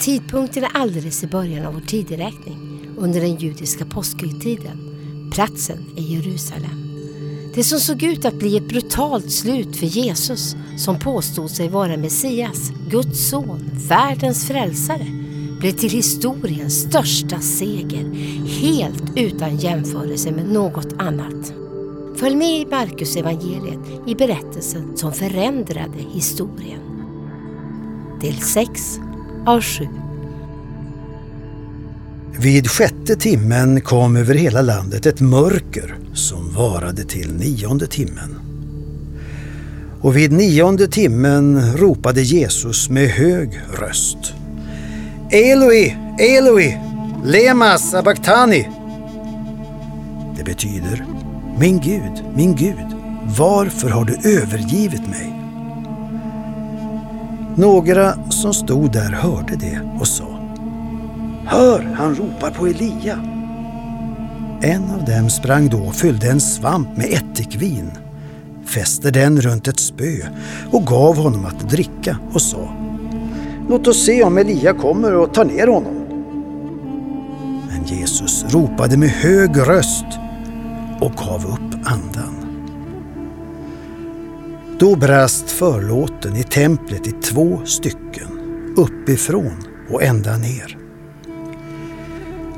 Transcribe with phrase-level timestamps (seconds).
[0.00, 4.78] Tidpunkten är alldeles i början av vår tideräkning under den judiska påskhögtiden.
[5.32, 6.90] Platsen är Jerusalem.
[7.54, 11.96] Det som såg ut att bli ett brutalt slut för Jesus som påstod sig vara
[11.96, 15.06] Messias, Guds son, världens frälsare,
[15.60, 18.14] blev till historiens största seger,
[18.46, 21.52] helt utan jämförelse med något annat.
[22.16, 26.80] Följ med i Markus evangeliet i berättelsen som förändrade historien.
[28.20, 29.00] Del 6
[29.46, 29.88] av sju.
[32.38, 38.38] Vid sjätte timmen kom över hela landet ett mörker som varade till nionde timmen.
[40.00, 44.32] Och vid nionde timmen ropade Jesus med hög röst.
[45.30, 46.78] Eloi, Eloi,
[47.24, 48.68] lema sabachthani.
[50.36, 51.04] Det betyder
[51.58, 52.96] Min Gud, min Gud,
[53.38, 55.39] varför har du övergivit mig?
[57.56, 60.24] Några som stod där hörde det och sa
[61.46, 63.18] Hör, han ropar på Elia.
[64.62, 67.90] En av dem sprang då och fyllde en svamp med ättikvin,
[68.64, 70.16] fäste den runt ett spö
[70.72, 72.74] och gav honom att dricka och sa
[73.68, 75.94] Låt oss se om Elia kommer och tar ner honom.
[77.68, 80.06] Men Jesus ropade med hög röst
[81.00, 82.49] och gav upp andan.
[84.80, 88.28] Då brast förlåten i templet i två stycken,
[88.76, 89.56] uppifrån
[89.90, 90.78] och ända ner.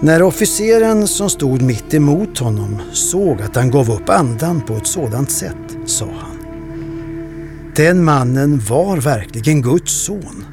[0.00, 4.86] När officeren som stod mitt emot honom såg att han gav upp andan på ett
[4.86, 6.38] sådant sätt sa han.
[7.76, 10.44] Den mannen var verkligen Guds son.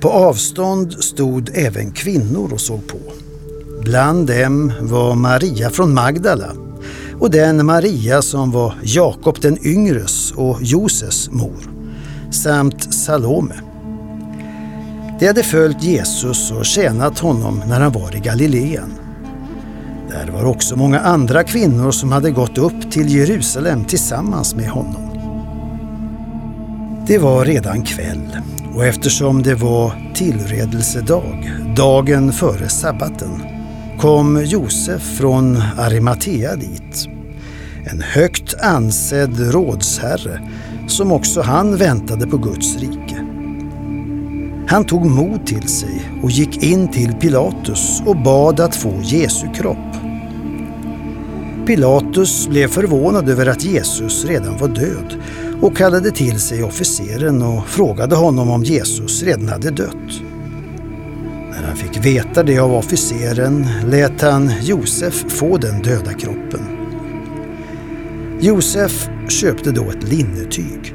[0.00, 2.98] På avstånd stod även kvinnor och såg på.
[3.82, 6.65] Bland dem var Maria från Magdala
[7.20, 11.70] och den Maria som var Jakob den yngres och Joses mor
[12.30, 13.54] samt Salome.
[15.18, 18.94] De hade följt Jesus och tjänat honom när han var i Galileen.
[20.10, 25.02] Där var också många andra kvinnor som hade gått upp till Jerusalem tillsammans med honom.
[27.06, 28.38] Det var redan kväll
[28.74, 33.55] och eftersom det var tillredelsedag, dagen före sabbaten,
[33.98, 37.08] kom Josef från Arimatea dit.
[37.84, 40.40] En högt ansedd rådsherre
[40.88, 43.26] som också han väntade på Guds rike.
[44.68, 49.46] Han tog mod till sig och gick in till Pilatus och bad att få Jesu
[49.54, 49.96] kropp.
[51.66, 55.14] Pilatus blev förvånad över att Jesus redan var död
[55.60, 60.25] och kallade till sig officeren och frågade honom om Jesus redan hade dött.
[61.56, 66.60] När han fick veta det av officeren lät han Josef få den döda kroppen.
[68.40, 70.94] Josef köpte då ett linnetyg,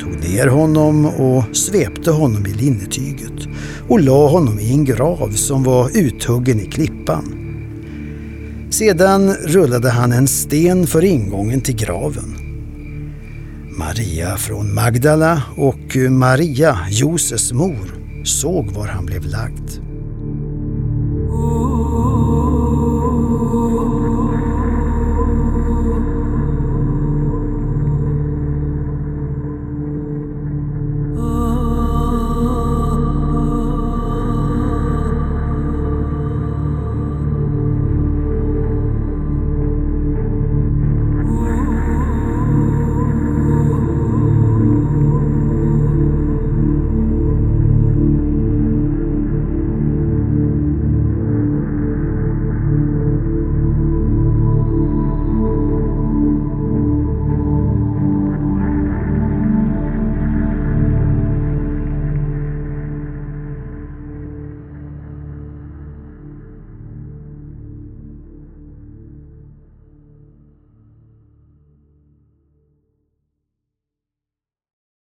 [0.00, 3.48] tog ner honom och svepte honom i linnetyget
[3.88, 7.24] och la honom i en grav som var uthuggen i klippan.
[8.70, 12.36] Sedan rullade han en sten för ingången till graven.
[13.78, 17.94] Maria från Magdala och Maria, Joses mor,
[18.24, 19.95] såg var han blev lagd.